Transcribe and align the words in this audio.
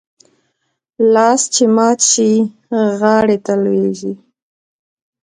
لاس 1.13 1.41
چې 1.53 1.63
مات 1.75 1.99
شي، 2.11 2.31
غاړي 2.99 3.37
ته 3.45 3.53
لوېږي. 3.63 4.13